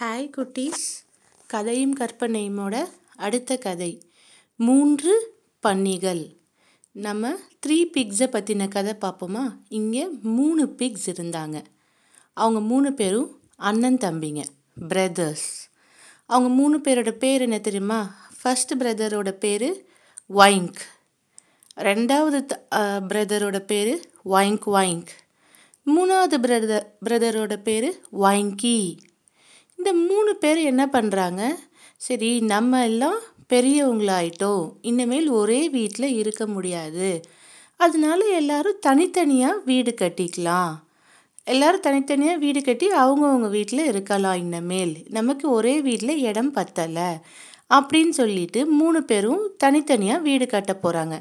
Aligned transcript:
Hi 0.00 0.30
குட்டீஸ். 0.36 0.88
கதையும் 1.46 1.94
கற்பனையுமோட 1.96 2.74
அடுத்த 3.16 3.56
கதை. 3.56 3.92
மூன்று 4.56 5.12
பன்னிகள். 5.60 6.22
நம்ம 6.92 7.30
த்ரீ 7.66 7.78
பிக்ஸை 7.94 8.26
பற்றின 8.26 8.68
கதை 8.68 8.94
பார்ப்போமா? 9.00 9.44
இங்கே 9.68 10.08
மூணு 10.22 10.74
பிக்ஸ் 10.78 11.06
இருந்தாங்க. 11.06 11.64
அவங்க 12.32 12.60
மூணு 12.60 12.92
பேரும் 12.92 13.40
அண்ணன் 13.56 13.96
தம்பிங்க 13.96 14.42
பிரதர்ஸ் 14.88 15.70
அவங்க 16.26 16.48
மூணு 16.48 16.78
பேரோட 16.78 17.10
பேர் 17.10 17.40
என்ன 17.40 17.58
தெரியுமா? 17.58 18.00
ஃபர்ஸ்ட் 18.42 18.74
பிரதரோட 18.82 19.30
பேர் 19.30 19.68
வைங்க் 20.28 20.82
ரெண்டாவது 21.76 22.38
பிரதரோட 23.12 23.58
பேர் 23.58 23.94
வைங்க் 24.24 24.68
வைங்க் 24.76 25.12
மூணாவது 25.86 26.36
பிரதர் 26.44 26.86
பிரதரோட 27.04 27.56
பேர் 27.62 27.88
வைங்கி 28.12 28.78
இந்த 29.78 29.92
மூணு 29.92 30.36
பேர் 30.36 30.60
என்ன 30.70 30.82
பண்ணுறாங்க 30.92 31.42
சரி 31.96 32.40
நம்ம 32.40 32.82
எல்லாம் 32.84 33.18
பெரியவங்களாயிட்டோம். 33.52 34.64
இனிமேல் 34.80 35.28
ஒரே 35.28 35.68
வீட்டில் 35.68 36.16
இருக்க 36.16 36.46
முடியாது. 36.46 37.08
அதனால 37.80 38.20
எல்லாரும் 38.40 38.78
தனித்தனியாக 38.80 39.62
வீடு 39.64 39.94
கட்டிக்கலாம். 40.00 40.72
எல்லாரும் 41.44 41.80
தனித்தனியாக 41.80 42.38
வீடு 42.38 42.60
கட்டி 42.62 42.86
அவங்கவுங்க 42.92 43.48
வீட்டில் 43.48 43.84
இருக்கலாம் 43.84 44.34
இனிமேல். 44.34 44.94
நமக்கு 45.08 45.50
ஒரே 45.50 45.74
வீட்டில் 45.80 46.22
இடம் 46.22 46.54
பத்தலை. 46.54 47.10
அப்படின்னு 47.74 48.14
சொல்லிட்டு 48.20 48.66
மூணு 48.80 49.02
பேரும் 49.02 49.42
தனித்தனியாக 49.56 50.24
வீடு 50.28 50.46
கட்ட 50.46 50.72
போகிறாங்க 50.82 51.16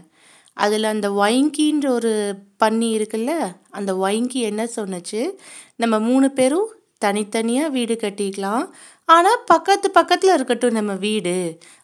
அதில் 0.58 0.84
அந்த 0.84 1.08
வைங்கின்ற 1.10 1.88
ஒரு 1.88 2.12
பன்னி 2.64 2.90
இருக்குல்ல 2.98 3.32
அந்த 3.70 3.94
வைங்கி 3.94 4.42
என்ன 4.50 4.64
சொன்னச்சு? 4.76 5.22
நம்ம 5.76 6.00
மூணு 6.00 6.32
பேரும் 6.32 6.70
தனித்தனியாக 6.98 7.70
வீடு 7.70 7.96
கட்டிக்கலாம். 8.02 8.66
ஆனால் 9.06 9.44
பக்கத்து 9.46 9.88
பக்கத்தில் 9.92 10.34
இருக்கட்டும் 10.34 10.78
நம்ம 10.80 10.94
வீடு. 10.94 11.36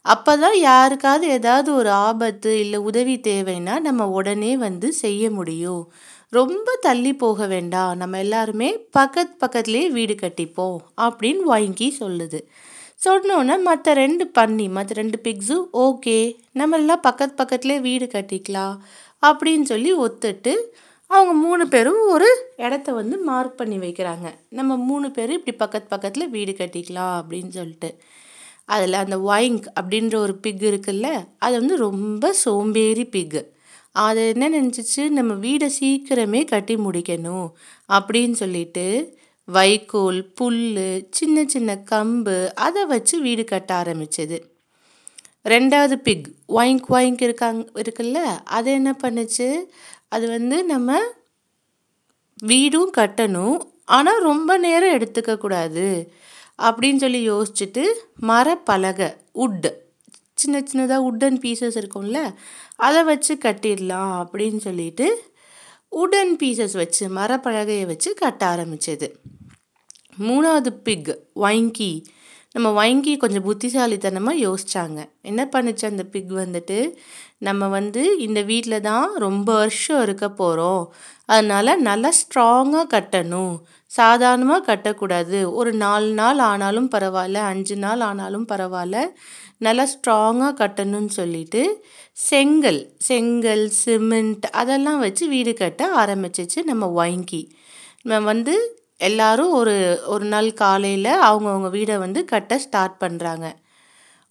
அப்போ 0.06 0.38
தான் 0.38 0.58
யாருக்காவது 0.60 1.28
ஏதாவது 1.28 1.70
ஒரு 1.74 1.90
ஆபத்து 1.90 2.52
இல்லை 2.60 2.80
உதவி 2.80 3.16
தேவைன்னா 3.28 3.76
நம்ம 3.80 4.08
உடனே 4.10 4.58
வந்து 4.58 4.90
செய்ய 5.04 5.32
முடியும். 5.32 5.84
ரொம்ப 6.30 6.76
தள்ளி 6.82 7.14
போக 7.16 7.48
வேண்டாம். 7.48 7.94
நம்ம 7.98 8.18
எல்லாருமே 8.18 8.70
பக்கத்து 8.92 9.34
பக்கத்துலேயே 9.44 9.88
வீடு 9.98 10.16
கட்டிப்போம் 10.22 10.78
அப்படின்னு 10.98 11.44
வாங்கி 11.54 11.88
சொல்லுது. 12.00 12.40
சொன்னோன்னே 13.06 13.56
மற்ற 13.62 13.94
ரெண்டு 13.94 14.26
பண்ணி 14.28 14.66
மற்ற 14.70 14.94
ரெண்டு 15.02 15.18
பிக்ஸும் 15.24 15.66
ஓகே. 15.86 16.18
நம்ம 16.60 16.78
எல்லாம் 16.78 17.02
பக்கத்து 17.02 17.36
பக்கத்துலேயே 17.42 17.82
வீடு 17.82 18.06
கட்டிக்கலாம் 18.06 18.76
அப்படின்னு 19.24 19.66
சொல்லி 19.74 19.92
ஒத்துட்டு 20.06 20.54
அவங்க 21.12 21.34
மூணு 21.34 21.68
பேரும் 21.68 22.02
ஒரு 22.10 22.28
இடத்த 22.58 22.94
வந்து 22.94 23.18
மார்க் 23.18 23.58
பண்ணி 23.58 23.78
வைக்கிறாங்க. 23.78 24.28
நம்ம 24.50 24.78
மூணு 24.78 25.12
பேரும் 25.12 25.38
இப்படி 25.38 25.58
பக்கத்து 25.58 25.88
பக்கத்தில் 25.90 26.30
வீடு 26.30 26.52
கட்டிக்கலாம் 26.52 27.14
அப்படின்னு 27.20 27.48
சொல்லிட்டு. 27.50 27.90
அதில் 28.66 28.94
அந்த 28.94 29.18
ஒயிங்க் 29.18 29.66
அப்படின்ற 29.80 30.16
ஒரு 30.16 30.36
பிக் 30.36 30.62
இருக்குல்ல 30.62 31.08
அது 31.38 31.60
வந்து 31.60 31.78
ரொம்ப 31.78 32.34
சோம்பேறி 32.34 33.06
பிக்கு 33.06 33.42
அது 33.92 34.22
என்ன 34.30 34.46
நினச்சிச்சு? 34.50 35.10
நம்ம 35.10 35.34
வீடை 35.48 35.70
சீக்கிரமே 35.80 36.42
கட்டி 36.46 36.76
முடிக்கணும் 36.76 37.48
அப்படின்னு 37.90 38.32
சொல்லிட்டு 38.32 38.86
வைக்கோல் 39.48 40.22
புல் 40.34 40.62
சின்ன 41.12 41.44
சின்ன 41.48 41.84
கம்பு 41.92 42.38
அதை 42.68 42.86
வச்சு 42.86 43.22
வீடு 43.22 43.44
கட்ட 43.44 43.72
ஆரம்பிச்சது. 43.82 44.38
ரெண்டாவது 45.50 45.94
பிக் 45.94 46.28
ஒயிங்க் 46.48 46.88
ஒயிங்க் 46.90 47.22
இருக்காங்க 47.22 47.82
இருக்குல்ல? 47.82 48.20
அது 48.44 48.72
என்ன 48.72 48.96
பண்ணுச்சு? 49.04 49.64
அது 50.10 50.28
வந்து 50.28 50.64
நம்ம 50.64 51.00
வீடும் 52.44 52.92
கட்டணும். 52.98 53.60
ஆனால் 53.86 54.22
ரொம்ப 54.22 54.58
நேரம் 54.58 54.98
எடுத்துக்கக்கூடாது 54.98 56.08
அப்படின்னு 56.58 56.96
சொல்லி 56.96 57.32
யோசிச்சுட்டு 57.32 57.84
மரப்பலகை 58.22 59.10
உட் 59.36 59.70
சின்ன 60.34 60.60
சின்னதாக 60.60 61.08
உட்டன் 61.10 61.40
பீசஸ் 61.44 61.78
இருக்கும்ல? 61.82 62.34
அதை 62.76 63.04
வச்சு 63.04 63.36
கட்டிடலாம் 63.36 64.14
அப்படின்னு 64.22 64.58
சொல்லிட்டு 64.58 65.08
உடன் 65.90 66.36
பீசஸ் 66.36 66.74
வச்சு 66.74 67.10
மரப்பலகையை 67.10 67.86
வச்சு 67.86 68.14
கட்ட 68.14 68.46
ஆரம்பித்தது 68.46 69.20
மூணாவது 70.20 70.70
பிக் 70.84 71.28
வைங்கி 71.36 72.04
நம்ம 72.56 72.70
வாங்கி 72.78 73.12
கொஞ்சம் 73.18 73.46
புத்திசாலித்தனமாக 73.48 74.42
யோசித்தாங்க 74.46 75.00
என்ன 75.30 75.42
பண்ணுச்சு 75.54 75.86
அந்த 75.90 76.04
பிக் 76.14 76.32
வந்துட்டு? 76.40 76.80
நம்ம 77.48 77.68
வந்து 77.68 78.02
இந்த 78.26 78.40
வீட்டில் 78.50 78.86
தான் 78.90 79.06
ரொம்ப 79.18 79.50
வருஷம் 79.54 80.02
இருக்க 80.02 80.28
போகிறோம் 80.32 80.84
அதனால் 81.26 81.82
நல்லா 81.82 82.10
ஸ்ட்ராங்காக 82.20 82.90
கட்டணும். 82.96 83.56
சாதாரணமாக 83.92 84.66
கட்டக்கூடாது. 84.70 85.40
ஒரு 85.60 85.72
நாலு 85.84 86.10
நாள் 86.14 86.42
ஆனாலும் 86.50 86.90
பரவாயில்ல 86.96 87.40
அஞ்சு 87.54 87.78
நாள் 87.78 88.04
ஆனாலும் 88.10 88.46
பரவாயில்ல. 88.52 88.98
நல்லா 89.58 89.86
ஸ்ட்ராங்காக 89.94 90.54
கட்டணும்னு 90.62 91.14
சொல்லிட்டு 91.20 91.64
செங்கல் 92.28 92.82
செங்கல் 93.10 93.66
சிமெண்ட் 93.84 94.46
அதெல்லாம் 94.62 95.00
வச்சு 95.00 95.24
வீடு 95.28 95.54
கட்ட 95.54 95.84
ஆரம்பிச்சிச்சு 96.04 96.60
நம்ம 96.72 96.86
வாங்கி. 97.02 97.42
நம்ம 98.04 98.26
வந்து 98.34 98.56
எல்லாரும் 99.10 99.52
ஒரு 99.60 99.76
ஒரு 100.06 100.26
நாள் 100.26 100.50
காலையில் 100.54 101.14
அவங்கவுங்க 101.30 101.70
வீடை 101.78 101.96
வந்து 101.98 102.22
கட்ட 102.26 102.58
ஸ்டார்ட் 102.58 102.98
பண்ணுறாங்க 103.04 103.48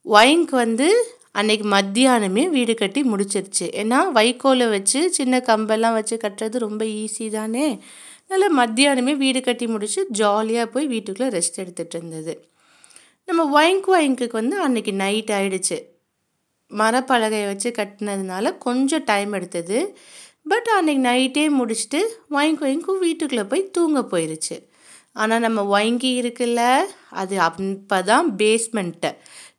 ஒயிங்க் 0.07 0.53
வந்து 0.63 0.89
அன்னைக்கு 1.33 1.67
மத்தியானமே 1.71 2.45
வீடு 2.49 2.75
கட்டி 2.75 3.01
முடிச்சிருச்சு. 3.03 3.67
ஏன்னா 3.81 3.99
வைக்கோலை 4.15 4.67
வச்சு 4.71 5.01
சின்ன 5.13 5.39
கம்பெல்லாம் 5.39 5.97
வச்சு 5.99 6.17
கட்டுறது 6.25 6.59
ரொம்ப 6.67 6.85
ஈஸி 6.85 7.27
தானே. 7.31 7.67
அதனால் 8.29 8.57
மத்தியானமே 8.61 9.13
வீடு 9.17 9.41
கட்டி 9.41 9.67
முடித்து 9.67 10.07
ஜாலியாக 10.21 10.71
போய் 10.75 10.87
வீட்டுக்குள்ளே 10.87 11.31
ரெஸ்ட் 11.37 11.61
எடுத்துகிட்டு 11.63 11.97
இருந்தது. 11.99 12.35
நம்ம 13.29 13.43
ஒயிங்க் 13.57 13.89
ஒயிங்க்கு 13.95 14.29
வந்து 14.33 14.57
அன்னைக்கு 14.61 14.93
நைட் 14.93 15.31
ஆயிடுச்சு. 15.39 15.79
மரப்பலகையை 16.71 17.47
வச்சு 17.47 17.71
கட்டினதுனால 17.71 18.59
கொஞ்சம் 18.59 19.05
டைம் 19.05 19.33
எடுத்தது. 19.33 19.79
பட் 20.47 20.69
அன்னைக்கு 20.77 21.03
நைட்டே 21.09 21.45
முடிச்சுட்டு 21.59 22.01
வாங்கி 22.29 22.65
ஒயிங்க்கும் 22.67 23.03
வீட்டுக்குள்ளே 23.07 23.45
போய் 23.45 23.71
தூங்க 23.71 24.01
போயிருச்சு. 24.13 24.57
ஆனால் 25.13 25.41
நம்ம 25.41 25.61
ஒயங்கி 25.65 26.11
இருக்குல்ல 26.23 26.63
அது 27.23 27.37
அப்போ 27.41 27.99
தான் 28.03 28.27
பேஸ்மெண்ட்டை 28.41 29.11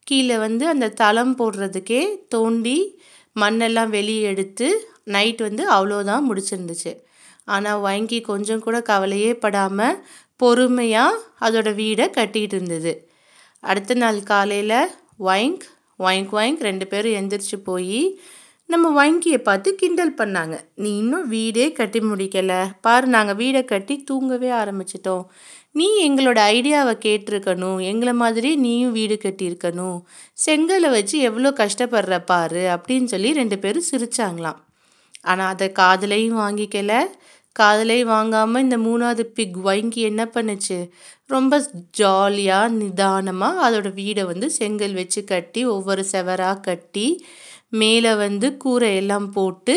கீழே 0.03 0.37
வந்து 0.37 0.63
அந்த 0.67 0.93
தளம் 1.01 1.35
போடுறதுக்கே 1.37 2.01
தோண்டி 2.27 2.77
மண்ணெல்லாம் 3.35 3.91
வெளியே 3.97 4.23
எடுத்து 4.31 4.67
நைட் 5.15 5.41
வந்து 5.41 5.63
அவ்வளோதான் 5.71 6.27
முடிச்சிருந்துச்சு. 6.29 6.91
ஆனால் 7.45 7.79
வங்கி 7.79 8.19
கொஞ்சம் 8.21 8.63
கூட 8.65 8.77
கவலையே 8.81 9.31
படாமல் 9.35 9.99
பொறுமையாக 10.35 11.21
அதோட 11.39 11.69
வீடை 11.75 12.05
கட்டிகிட்டு 12.17 12.55
இருந்தது. 12.57 12.93
அடுத்த 13.63 13.93
நாள் 13.93 14.19
காலையில் 14.23 14.77
ஒயிங்க் 15.29 15.65
ஒயிங்க் 15.99 16.33
ஒயிங்க் 16.37 16.61
ரெண்டு 16.61 16.85
பேரும் 16.87 17.17
எந்திரிச்சு 17.19 17.57
போய் 17.63 17.99
நம்ம 18.73 18.87
வங்கியை 18.97 19.39
பார்த்து 19.47 19.69
கிண்டல் 19.75 20.13
பண்ணாங்க. 20.17 20.55
நீ 20.83 20.89
இன்னும் 20.97 21.27
வீடே 21.27 21.65
கட்டி 21.71 21.99
முடிக்கலை. 21.99 22.59
பாரு 22.81 23.07
நாங்கள் 23.15 23.39
வீடை 23.41 23.61
கட்டி 23.65 23.95
தூங்கவே 24.09 24.49
ஆரம்பிச்சிட்டோம். 24.61 25.23
நீ 25.79 25.87
எங்களோட 26.07 26.39
ஐடியாவை 26.55 26.93
கேட்டிருக்கணும். 27.05 27.79
எங்களை 27.91 28.13
மாதிரி 28.13 28.49
நீயும் 28.65 28.91
வீடு 28.91 29.17
கட்டியிருக்கணும். 29.23 29.99
செங்கலை 30.45 30.89
வச்சு 30.97 31.17
எவ்வளோ 31.29 31.51
கஷ்டப்படுற 31.61 32.17
பாரு 32.25 32.63
அப்படின்னு 32.75 33.09
சொல்லி 33.13 33.31
ரெண்டு 33.41 33.59
பேரும் 33.59 33.89
சிரிச்சாங்களாம். 33.91 34.59
ஆனால் 35.31 35.51
அதை 35.53 35.69
காதலையும் 35.79 36.41
வாங்கிக்கல. 36.43 36.93
காதலையும் 37.59 38.11
வாங்காமல் 38.15 38.63
இந்த 38.65 38.77
மூணாவது 38.77 39.23
பிக் 39.37 39.57
வங்கி 39.69 40.01
என்ன 40.01 40.23
பண்ணுச்சு? 40.35 40.77
ரொம்ப 41.31 41.55
ஜாலியாக 41.99 42.73
நிதானமாக 42.79 43.63
அதோட 43.65 43.89
வீடை 43.99 44.23
வந்து 44.31 44.47
செங்கல் 44.57 44.95
வச்சு 44.99 45.21
கட்டி 45.31 45.61
ஒவ்வொரு 45.75 46.03
செவராக 46.11 46.63
கட்டி 46.67 47.07
மேலே 47.81 48.11
வந்து 48.23 48.47
கூரை 48.63 48.89
எல்லாம் 49.01 49.27
போட்டு 49.37 49.75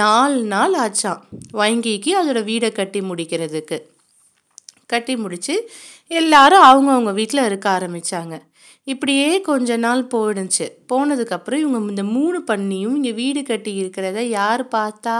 நாலு 0.00 0.38
நாள் 0.52 0.74
ஆச்சான் 0.84 1.20
வங்கிக்கு 1.60 2.10
அதோட 2.20 2.40
வீடை 2.50 2.70
கட்டி 2.78 3.00
முடிக்கிறதுக்கு. 3.10 3.78
கட்டி 4.92 5.14
முடித்து 5.24 5.54
எல்லாரும் 6.20 6.64
அவங்கவுங்க 6.70 7.12
வீட்டில் 7.18 7.46
இருக்க 7.48 7.66
ஆரம்பித்தாங்க 7.76 8.34
இப்படியே 8.92 9.28
கொஞ்ச 9.48 9.76
நாள் 9.84 10.02
போயிடுச்சு. 10.14 10.66
போனதுக்கப்புறம் 10.90 11.62
இவங்க 11.64 11.92
இந்த 11.92 12.04
மூணு 12.16 12.38
பண்ணியும் 12.50 12.96
இங்கே 12.98 13.12
வீடு 13.20 13.40
கட்டி 13.50 13.72
இருக்கிறத 13.82 14.22
யார் 14.38 14.62
பார்த்தா? 14.76 15.16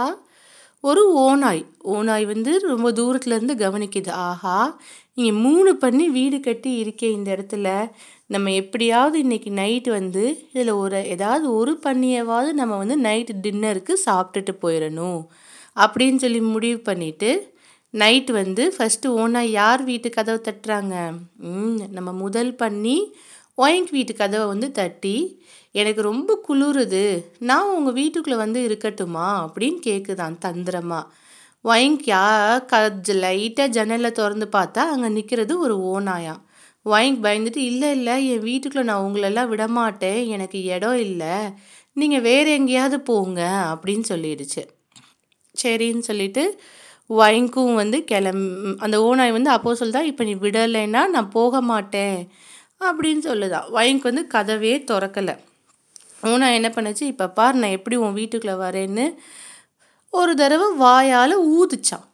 ஒரு 0.87 1.03
ஓநாய். 1.19 1.61
ஓநாய் 1.95 2.25
வந்து 2.31 2.51
ரொம்ப 2.71 2.87
தூரத்துலேருந்து 2.99 3.53
கவனிக்குது. 3.63 4.11
ஆஹா 4.27 4.57
இங்கே 5.17 5.31
மூணு 5.45 5.71
பண்ணி 5.83 6.05
வீடு 6.17 6.37
கட்டி 6.39 6.71
இருக்கே 6.83 7.07
இந்த 7.17 7.29
இடத்துல. 7.37 7.67
நம்ம 8.33 8.51
எப்படியாவது 8.61 9.17
இன்றைக்கி 9.23 9.51
நைட்டு 9.61 9.89
வந்து 9.89 10.23
இதில் 10.53 10.71
ஒரு 10.83 10.99
ஏதாவது 11.15 11.45
ஒரு 11.55 11.73
பண்ணியவாவது 11.85 12.51
நம்ம 12.59 12.77
வந்து 12.81 12.97
நைட்டு 13.07 13.33
டின்னருக்கு 13.45 13.93
சாப்பிட்டுட்டு 14.05 14.53
போயிடணும் 14.63 15.21
அப்படின்னு 15.75 16.15
சொல்லி 16.15 16.41
முடிவு 16.53 16.79
பண்ணிவிட்டு 16.89 17.31
நைட் 17.93 18.31
வந்து 18.41 18.63
ஃபஸ்ட்டு 18.77 19.11
ஓனாக 19.21 19.53
யார் 19.59 19.81
வீட்டு 19.83 20.09
கதவை 20.09 20.39
தட்டுறாங்க? 20.41 20.95
நம்ம 21.97 22.09
முதல் 22.23 22.51
பண்ணி 22.61 22.97
ஒயங்க் 23.57 23.91
வீட்டு 23.91 24.13
கதவை 24.15 24.45
வந்து 24.47 24.67
தட்டி 24.71 25.17
எனக்கு 25.81 26.01
ரொம்ப 26.01 26.31
குளிருது. 26.47 27.03
நான் 27.39 27.69
உங்கள் 27.69 27.93
வீட்டுக்குள்ளே 27.93 28.37
வந்து 28.37 28.59
இருக்கட்டுமா? 28.67 29.27
அப்படின்னு 29.45 29.79
கேட்குதான் 29.85 30.37
தந்திரமாக 30.37 31.11
ஒயங்க் 31.63 32.65
க 32.65 32.73
லைட்டாக 33.23 33.67
ஜன்னலை 33.67 34.11
திறந்து 34.11 34.47
பார்த்தா 34.51 34.83
அங்கே 34.93 35.09
நிற்கிறது 35.09 35.53
ஒரு 35.59 35.75
ஓனாயாம் 35.93 36.41
ஒயின்க் 36.85 37.23
பயந்துட்டு 37.25 37.57
இல்லை 37.69 37.89
இல்லை 37.91 38.15
என் 38.29 38.39
வீட்டுக்குள்ளே 38.39 38.87
நான் 38.87 39.05
உங்களெல்லாம் 39.05 39.47
விடமாட்டேன். 39.47 40.19
எனக்கு 40.25 40.59
இடம் 40.63 40.97
இல்லை. 40.97 41.35
நீங்கள் 41.93 42.21
வேறு 42.21 42.49
எங்கேயாவது 42.51 42.99
போங்க 43.01 43.41
அப்படின்னு 43.73 44.03
சொல்லிடுச்சு. 44.09 44.63
சரின்னு 45.63 46.05
சொல்லிட்டு 46.09 46.43
ஒயின்க்கும் 47.09 47.73
வந்து 47.73 48.03
கிளம் 48.03 48.77
அந்த 48.77 48.97
ஓனாய் 48.99 49.31
வந்து 49.31 49.49
அப்போ 49.49 49.73
சொல்லுதா 49.73 50.01
இப்போ 50.11 50.23
நீ 50.23 50.33
விடலைன்னா 50.35 51.03
நான் 51.07 51.29
போக 51.29 51.61
மாட்டேன் 51.61 52.17
அப்படின்னு 52.79 53.23
சொல்லுதான் 53.29 53.67
ஒயின்க் 53.73 54.07
வந்து 54.09 54.23
கதவே 54.33 54.73
திறக்கலை. 54.91 55.35
ஓனாய் 56.23 56.53
என்ன 56.53 56.69
பண்ணுச்சு? 56.69 57.01
இப்போ 57.01 57.29
பார் 57.29 57.55
நான் 57.55 57.69
எப்படி 57.69 57.95
உன் 57.95 58.13
வீட்டுக்குள்ளே 58.13 58.57
வரேன்னு 58.65 59.15
ஒரு 60.09 60.35
தடவை 60.35 60.77
வாயால் 60.77 61.35
ஊதுச்சான் 61.57 62.05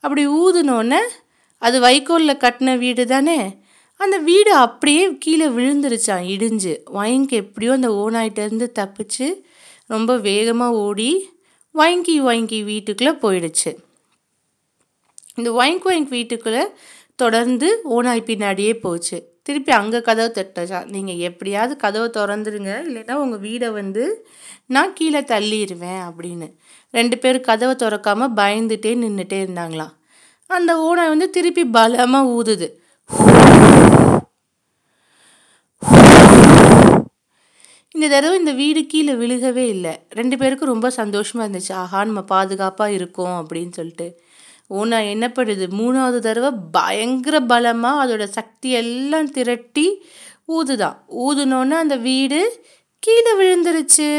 அப்படி 0.00 0.28
ஊதுனோடனே 0.28 1.00
அது 1.58 1.80
வைக்கோலில் 1.80 2.42
கட்டின 2.44 2.78
வீடு 2.78 3.06
தானே? 3.06 3.60
அந்த 3.96 4.18
வீடு 4.18 4.54
அப்படியே 4.54 5.16
கீழே 5.16 5.46
விழுந்துருச்சான் 5.46 6.24
இடிஞ்சு. 6.34 6.76
வாங்கி 6.84 7.36
எப்படியோ 7.36 7.72
அந்த 7.72 7.88
ஓனாயிட்டேருந்து 7.88 8.66
தப்பிச்சு 8.78 9.44
ரொம்ப 9.86 10.16
வேகமாக 10.16 10.74
ஓடி 10.74 11.30
வாங்கி 11.70 12.20
வாங்கி 12.20 12.62
வீட்டுக்குள்ளே 12.62 13.12
போயிடுச்சு. 13.12 13.76
இந்த 15.34 15.52
ஒயிங்க் 15.52 15.86
ஒயிங்க் 15.90 16.08
வீட்டுக்குள்ளே 16.08 16.64
தொடர்ந்து 17.16 17.80
ஓனாய் 17.90 18.28
பின்னாடியே 18.30 18.80
போச்சு. 18.80 19.31
திருப்பி 19.46 19.72
அங்கே 19.78 20.00
கதவை 20.08 20.28
தட்டச்சா? 20.36 20.80
நீங்கள் 20.94 21.22
எப்படியாவது 21.28 21.74
கதவை 21.84 22.08
திறந்துருங்க. 22.16 22.72
இல்லைன்னா 22.88 23.14
உங்கள் 23.22 23.42
வீடை 23.46 23.68
வந்து 23.80 24.04
நான் 24.74 24.92
கீழே 24.98 25.20
தள்ளிடுவேன் 25.32 26.02
அப்படின்னு. 26.08 26.48
ரெண்டு 26.98 27.16
பேரும் 27.22 27.48
கதவை 27.48 27.74
திறக்காமல் 27.82 28.36
பயந்துட்டே 28.40 28.92
நின்றுட்டே 29.02 29.40
இருந்தாங்களாம் 29.46 29.96
அந்த 30.56 30.72
ஓனை 30.86 31.04
வந்து 31.12 31.26
திருப்பி 31.36 31.64
பலமாக 31.76 32.32
ஊதுது. 32.38 32.68
இந்த 37.94 38.06
தடவை 38.14 38.34
இந்த 38.40 38.52
வீடு 38.60 38.80
கீழே 38.92 39.14
விழுகவே 39.22 39.64
இல்லை. 39.74 39.92
ரெண்டு 40.18 40.36
பேருக்கும் 40.40 40.72
ரொம்ப 40.74 40.88
சந்தோஷமாக 41.00 41.46
இருந்துச்சு. 41.46 41.72
ஆஹா 41.82 41.98
நம்ம 42.08 42.22
பாதுகாப்பாக 42.34 42.96
இருக்கோம் 42.98 43.36
அப்படின்னு 43.40 43.74
சொல்லிட்டு. 43.78 44.06
ஓனா 44.78 44.98
என்ன 45.14 45.26
பண்ணுது 45.36 45.64
மூணாவது 45.80 46.18
தடவை 46.18 46.50
பயங்கர 46.76 47.36
பலமாக 47.52 48.02
அதோட 48.02 48.24
சக்தி 48.38 48.70
எல்லாம் 48.82 49.30
திரட்டி 49.30 49.86
ஊதுதான். 50.56 50.96
ஊதுனோன்னே 51.26 51.76
அந்த 51.84 51.96
வீடு 52.08 52.40
கீழே 53.02 53.32
விழுந்துருச்சு. 53.40 54.10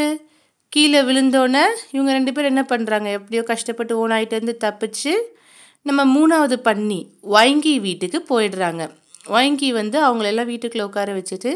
கீழே 0.73 1.01
விழுந்தோன்னே 1.07 1.63
இவங்க 1.91 2.11
ரெண்டு 2.17 2.31
பேரும் 2.33 2.51
என்ன 2.53 2.63
பண்ணுறாங்க 2.69 3.09
எப்படியோ 3.17 3.43
கஷ்டப்பட்டு 3.51 3.93
ஓனாயிட்டேருந்து 4.03 4.55
தப்பிச்சு 4.65 5.13
நம்ம 5.89 6.01
மூணாவது 6.15 6.57
பண்ணி 6.67 6.99
வாங்கி 7.35 7.73
வீட்டுக்கு 7.85 8.19
போயிடுறாங்க. 8.29 8.83
வாங்கி 9.25 9.71
வந்து 9.71 9.97
அவங்களெல்லாம் 10.05 10.49
வீட்டுக்குள்ளே 10.51 10.85
உட்கார 10.87 11.13
வச்சுட்டு 11.13 11.51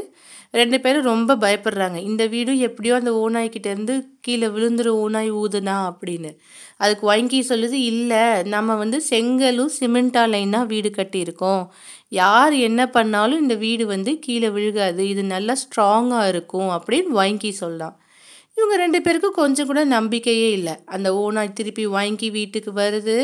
ரெண்டு 0.51 0.77
பேரும் 0.79 1.03
ரொம்ப 1.03 1.35
பயப்படுறாங்க. 1.35 1.97
இந்த 2.09 2.27
வீடும் 2.27 2.59
எப்படியோ 2.59 2.95
அந்த 2.95 3.11
ஓனாய்கிட்டேருந்து 3.23 3.95
கீழே 4.21 4.47
விழுந்துரும் 4.47 4.99
ஓனாய் 5.03 5.31
ஊதுனா 5.31 5.75
அப்படின்னு. 5.89 6.31
அதுக்கு 6.77 7.05
வாங்கி 7.05 7.39
சொல்லுது 7.49 7.77
இல்லை 7.91 8.43
நம்ம 8.43 8.75
வந்து 8.75 9.01
செங்கலும் 9.09 9.71
சிமெண்டாலையும் 9.79 10.49
தான் 10.49 10.67
வீடு 10.67 10.91
கட்டியிருக்கோம். 10.97 11.63
யார் 12.07 12.53
என்ன 12.53 12.89
பண்ணாலும் 12.89 13.41
இந்த 13.41 13.55
வீடு 13.55 13.85
வந்து 13.85 14.19
கீழே 14.19 14.49
விழுகாது. 14.49 14.99
இது 14.99 15.23
நல்லா 15.23 15.55
ஸ்ட்ராங்காக 15.63 16.27
இருக்கும் 16.27 16.69
அப்படின்னு 16.77 17.11
வாங்கி 17.21 17.51
சொல்லலாம் 17.51 17.97
இவங்க 18.53 18.75
ரெண்டு 18.75 19.01
பேருக்கும் 19.01 19.39
கொஞ்சம் 19.41 19.67
கூட 19.67 19.83
நம்பிக்கையே 19.85 20.51
இல்லை. 20.51 20.75
அந்த 20.85 21.13
ஓனாய் 21.15 21.53
திருப்பி 21.53 21.85
வாங்கி 21.85 22.29
வீட்டுக்கு 22.29 22.71
வருது. 22.73 23.17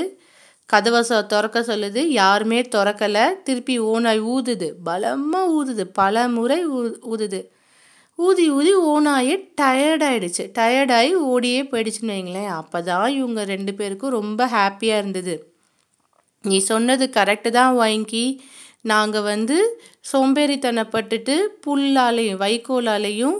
கதவை 0.69 1.01
சொ 1.09 1.17
திறக்க 1.25 1.59
சொல்லுது. 1.61 2.01
யாருமே 2.21 2.61
திறக்கலை. 2.75 3.43
திருப்பி 3.43 3.79
ஓனாய் 3.79 4.21
ஊதுது. 4.35 4.69
பலமாக 4.83 5.53
ஊதுது. 5.59 5.83
பல 5.93 6.27
முறை 6.27 6.59
ஊ 6.67 6.79
ஊதுது. 7.13 7.41
ஊதி 8.19 8.45
ஊதி 8.51 8.73
ஓனாயே 8.93 9.35
டயர்டாயிடுச்சு 9.61 10.43
டயர்டாகி 10.57 11.13
ஓடியே 11.13 11.61
போயிடுச்சுன்னு 11.63 12.15
வைங்களேன். 12.15 12.51
அப்போ 12.59 12.81
தான் 12.81 13.07
இவங்க 13.11 13.43
ரெண்டு 13.43 13.73
பேருக்கும் 13.73 14.15
ரொம்ப 14.19 14.45
ஹாப்பியாக 14.47 15.01
இருந்தது. 15.01 15.35
நீ 16.43 16.57
சொன்னது 16.71 17.05
கரெக்டு 17.13 17.49
தான் 17.49 17.75
வாங்கி. 17.75 18.25
நாங்கள் 18.81 19.27
வந்து 19.31 19.57
சோம்பேறித்தனப்பட்டுட்டு 20.11 21.35
புல்லாலையும் 21.65 22.41
வைக்கோலாலையும் 22.45 23.37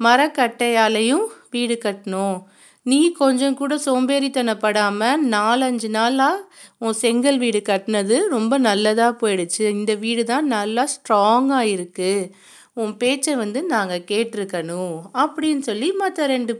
மரக்கட்டையாலையும் 0.00 1.24
வீடு 1.50 1.74
கட்டினோம். 1.84 2.38
நீ 2.86 2.98
கொஞ்சம் 3.20 3.56
கூட 3.60 3.74
சோம்பேறித்தனப்படாமல் 3.84 5.22
நாலஞ்சு 5.34 5.88
நாளாக 5.96 6.42
உன் 6.84 6.96
செங்கல் 7.02 7.38
வீடு 7.42 7.60
கட்டினது 7.68 8.16
ரொம்ப 8.34 8.54
நல்லதாக 8.66 9.12
போயிடுச்சு. 9.22 9.62
இந்த 9.78 9.92
வீடு 10.04 10.22
தான் 10.32 10.46
நல்லா 10.56 10.84
ஸ்ட்ராங்காக 10.94 11.70
இருக்குது 11.74 12.28
உன் 12.82 12.92
பேச்சை 13.02 13.32
வந்து 13.42 13.60
நாங்கள் 13.74 14.06
கேட்டிருக்கணும் 14.10 14.94
அப்படின்னு 15.22 15.62
சொல்லி 15.70 15.88
மற்ற 16.02 16.26
ரெண்டு 16.34 16.54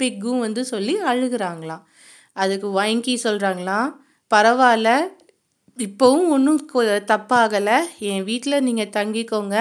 பிக்கும் 0.00 0.42
வந்து 0.46 0.62
சொல்லி 0.72 0.94
அழுகிறாங்களாம். 1.12 1.84
அதுக்கு 2.42 2.68
வாங்கி 2.80 3.14
சொல்கிறாங்களாம் 3.26 3.88
பரவாயில்ல 4.30 4.90
இப்போவும் 5.78 6.28
ஒன்றும் 6.34 6.60
தப்பாகலை. 7.12 7.78
என் 8.10 8.26
வீட்டில் 8.30 8.64
நீங்கள் 8.68 8.94
தங்கிக்கோங்க. 8.98 9.56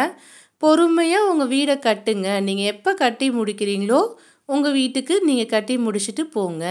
பொறுமையாக 0.64 1.30
உங்கள் 1.32 1.52
வீடை 1.56 1.76
கட்டுங்க. 1.88 2.30
நீங்கள் 2.48 2.72
எப்போ 2.74 2.92
கட்டி 3.04 3.28
முடிக்கிறீங்களோ 3.38 4.02
உங்கள் 4.54 4.72
வீட்டுக்கு 4.72 5.16
நீங்கள் 5.26 5.52
கட்டி 5.54 5.76
முடிச்சுட்டு 5.78 6.24
போங்க. 6.36 6.66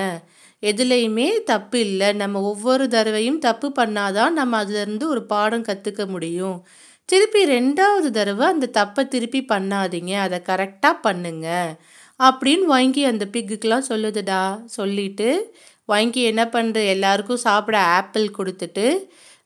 எதுலேயுமே 0.62 1.26
தப்பு 1.50 1.78
இல்லை. 1.80 2.08
நம்ம 2.12 2.40
ஒவ்வொரு 2.50 2.84
தடவையும் 2.88 3.38
தப்பு 3.38 3.69
பண்ணாதான் 3.78 4.32
நம்ம 4.40 4.62
அதுலேருந்து 4.64 5.04
ஒரு 5.04 5.22
பாடம் 5.32 5.66
கற்றுக்க 5.69 6.04
முடியும். 6.06 6.56
திருப்பி 7.08 7.42
ரெண்டாவது 7.46 8.08
தடவை 8.10 8.46
அந்த 8.46 8.66
தப்பை 8.80 9.02
திருப்பி 9.08 9.40
பண்ணாதீங்க. 9.52 10.12
அதை 10.26 10.38
கரெக்டாக 10.50 11.02
பண்ணுங்க. 11.02 11.48
அப்படின்னு 12.20 12.66
வாங்கி 12.75 13.02
அந்த 13.04 13.25
பிக்குக்கெலாம் 13.32 13.88
சொல்லுதுடா. 13.90 14.42
சொல்லிட்டு 14.78 15.28
வாங்கி 15.84 16.22
என்ன 16.30 16.42
பண்ணுற 16.54 16.78
எல்லாருக்கும் 16.94 17.44
சாப்பிட 17.46 17.76
ஆப்பிள் 17.98 18.26
கொடுத்துட்டு 18.38 18.86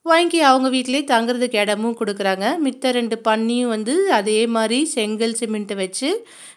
வாங்கி 0.06 0.38
அவங்க 0.40 0.68
வீட்லேயே 0.76 1.02
தங்குறதுக்கு 1.10 1.58
இடமும் 1.64 1.98
கொடுக்குறாங்க. 1.98 2.46
மித்த 2.64 2.90
ரெண்டு 2.90 3.16
பண்ணியும் 3.28 3.72
வந்து 3.74 3.94
அதே 4.12 4.40
மாதிரி 4.56 4.78
செங்கல் 4.94 5.36
சிமெண்ட்டை 5.40 5.76
வச்சு 5.76 6.08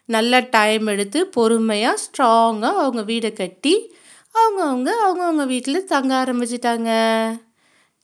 நல்லா 0.05 0.39
டைம் 0.49 0.87
எடுத்து 0.87 1.27
பொறுமையாக 1.27 2.01
ஸ்ட்ராங்காக 2.03 2.81
அவங்க 2.81 3.01
வீடை 3.01 3.33
கட்டி 3.33 3.93
அவங்கவுங்க 4.35 4.89
அவங்கவுங்க 5.05 5.45
வீட்டில் 5.45 5.83
தங்க 5.83 6.23
ஆரம்பிச்சிட்டாங்க. 6.23 6.91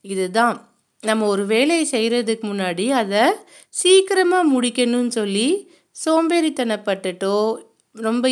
இதுதான். 0.00 0.70
நம்ம 1.00 1.26
ஒரு 1.26 1.46
வேலையை 1.46 1.84
செய்கிறதுக்கு 1.90 2.46
முன்னாடி 2.46 2.88
அதை 2.90 3.22
சீக்கிரமாக 3.68 4.50
முடிக்கணும்னு 4.52 5.08
சொல்லி 5.08 5.48
சோம்பேறித்தனப்பட்டுட்டோ 6.04 7.36
ரொம்ப 7.94 8.26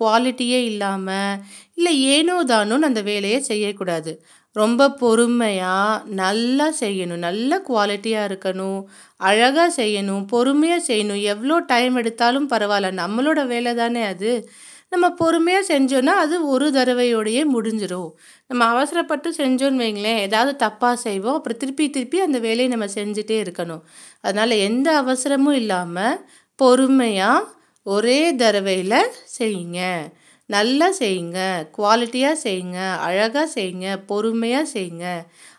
குவாலிட்டியே 0.00 0.58
இல்லாமல் 0.70 1.38
இல்லை 1.78 1.92
ஏனோ 2.14 2.36
தானோன்னு 2.52 2.88
அந்த 2.90 3.02
வேலையை 3.02 3.38
செய்யக்கூடாது. 3.50 4.12
ரொம்ப 4.56 4.88
பொறுமையாக 5.02 6.02
நல்லா 6.20 6.66
செய்யணும் 6.80 7.24
நல்ல 7.26 7.60
குவாலிட்டியாக 7.68 8.28
இருக்கணும் 8.30 8.80
அழகாக 9.20 9.68
செய்யணும் 9.80 10.24
பொறுமையாக 10.32 10.82
செய்யணும். 10.88 11.20
எவ்வளோ 11.32 11.56
டைம் 11.72 11.94
எடுத்தாலும் 11.96 12.50
பரவாயில்ல 12.52 12.90
நம்மளோட 13.02 13.40
வேலை 13.52 13.72
தானே 13.74 14.02
அது. 14.12 14.32
நம்ம 14.92 15.06
பொறுமையாக 15.20 15.64
செஞ்சோன்னா 15.72 16.14
அது 16.22 16.36
ஒரு 16.52 16.68
தடவையோடையே 16.76 17.42
முடிஞ்சிடும் 17.54 18.08
நம்ம 18.50 18.62
அவசரப்பட்டு 18.74 19.28
செஞ்சோன்னு 19.40 19.82
வைங்களேன் 19.84 20.20
ஏதாவது 20.26 20.52
தப்பாக 20.64 20.96
செய்வோம் 21.06 21.36
அப்புறம் 21.38 21.60
திருப்பி 21.62 21.84
திருப்பி 21.90 22.20
அந்த 22.26 22.38
வேலையை 22.46 22.68
நம்ம 22.74 22.88
செஞ்சுட்டே 22.98 23.36
இருக்கணும். 23.44 23.82
அதனால் 24.20 24.54
எந்த 24.68 24.88
அவசரமும் 25.02 25.58
இல்லாமல் 25.62 26.18
பொறுமையாக 26.58 27.46
ஒரே 27.86 28.20
தடவையில் 28.36 29.12
செய்யுங்க. 29.38 29.80
நல்லா 30.50 30.88
செய்யுங்க. 30.98 31.40
குவாலிட்டியாக 31.76 32.42
செய்யுங்க. 32.44 32.78
அழகாக 33.06 33.46
செய்யுங்க. 33.56 33.88
பொறுமையாக 34.06 34.70
செய்யுங்க. 34.74 35.06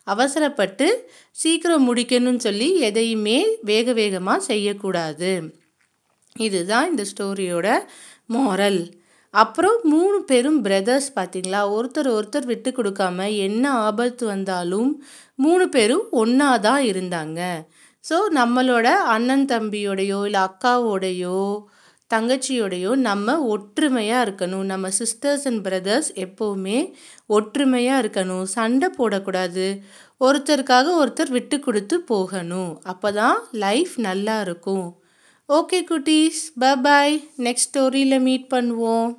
அவசரப்பட்டு 0.03 0.87
சீக்கிரம் 1.31 1.87
முடிக்கணும்னு 1.89 2.43
சொல்லி 2.47 2.69
எதையுமே 2.79 3.39
வேக 3.61 3.93
வேகமாக 3.93 4.47
செய்யக்கூடாது. 4.51 5.31
இதுதான் 6.35 6.89
இந்த 6.91 7.03
ஸ்டோரியோட 7.11 7.67
மாரல் 8.25 8.81
அப்புறம் 9.33 9.77
மூணு 9.83 10.17
பேரும் 10.23 10.59
பிரதர்ஸ் 10.61 11.09
பார்த்தீங்களா? 11.15 11.59
ஒருத்தர் 11.75 12.09
ஒருத்தர் 12.17 12.47
விட்டு 12.51 12.69
கொடுக்காம 12.71 13.27
என்ன 13.47 13.63
ஆபத்து 13.87 14.23
வந்தாலும் 14.25 14.89
மூணு 15.35 15.65
பேரும் 15.69 16.05
ஒன்றா 16.21 16.49
தான் 16.67 16.83
இருந்தாங்க. 16.91 17.39
ஸோ 18.03 18.17
நம்மளோட 18.39 18.87
அண்ணன் 19.15 19.45
தம்பியோடையோ 19.45 20.19
இல்லை 20.27 20.41
அக்காவோடையோ 20.49 21.39
தங்கச்சியோடையோ 22.13 22.91
நம்ம 23.07 23.35
ஒற்றுமையாக 23.53 24.25
இருக்கணும். 24.27 24.65
நம்ம 24.71 24.89
சிஸ்டர்ஸ் 24.99 25.45
அண்ட் 25.49 25.61
பிரதர்ஸ் 25.67 26.09
எப்போவுமே 26.25 26.77
ஒற்றுமையாக 27.37 28.01
இருக்கணும். 28.03 28.45
சண்டை 28.57 28.89
போடக்கூடாது. 28.97 29.67
ஒருத்தருக்காக 30.27 30.87
ஒருத்தர் 31.01 31.31
விட்டு 31.37 31.59
கொடுத்து 31.59 31.95
போகணும். 32.11 32.71
அப்போ 32.83 33.11
தான் 33.11 33.37
லைஃப் 33.65 33.93
நல்லா 34.07 34.41
இருக்கும். 34.41 34.87
ஓகே 35.49 35.79
குட்டீஸ். 35.91 36.41
பாய் 36.87 37.15
நெக்ஸ்ட் 37.37 37.69
ஸ்டோரியில் 37.69 38.25
மீட் 38.27 38.47
பண்ணுவோம். 38.53 39.09